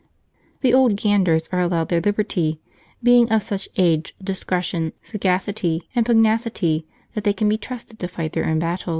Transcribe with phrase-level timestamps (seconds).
[0.61, 2.59] The old ganders are allowed their liberty,
[3.03, 8.33] being of such age, discretion, sagacity, and pugnacity that they can be trusted to fight
[8.33, 8.89] their own battles.